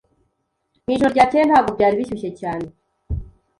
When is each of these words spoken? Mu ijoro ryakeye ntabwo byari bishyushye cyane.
Mu 0.83 0.89
ijoro 0.95 1.11
ryakeye 1.13 1.43
ntabwo 1.45 1.69
byari 1.77 1.99
bishyushye 1.99 2.31
cyane. 2.39 2.67